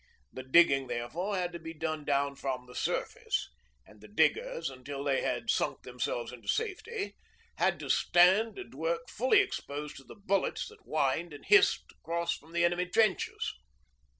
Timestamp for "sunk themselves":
5.51-6.31